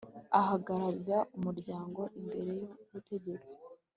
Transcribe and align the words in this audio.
ahagararira 0.39 1.17
umuryango 1.37 2.01
imbere 2.19 2.41
y 2.57 2.61
ubutegesti 2.85 3.55